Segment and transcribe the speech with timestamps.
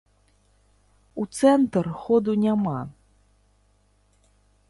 [1.23, 2.79] У цэнтр ходу няма.